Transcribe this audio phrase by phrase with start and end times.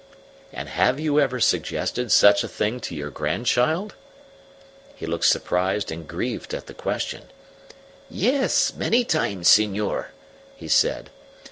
[0.51, 3.93] "And have you ever suggested such a thing to your grandchild?"
[4.95, 7.25] He looked surprised and grieved at the question.
[8.09, 10.09] "Yes, many times, senor,"
[10.55, 11.11] he said.